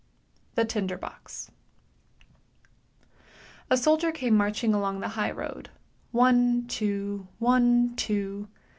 [0.55, 1.51] "THE TINDER BOX
[3.69, 5.69] A SOLDIER came marching along the high road.
[6.11, 7.27] One, two!
[7.37, 8.47] One, two!